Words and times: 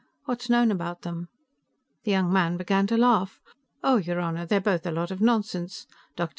What 0.25 0.41
is 0.41 0.49
known 0.49 0.71
about 0.71 1.03
them?" 1.03 1.27
The 2.05 2.09
young 2.13 2.33
man 2.33 2.57
began 2.57 2.87
to 2.87 2.97
laugh. 2.97 3.39
"Oh, 3.83 3.97
your 3.97 4.19
Honor, 4.19 4.47
they're 4.47 4.59
both 4.59 4.83
a 4.87 4.91
lot 4.91 5.11
of 5.11 5.21
nonsense. 5.21 5.85
Dr. 6.15 6.29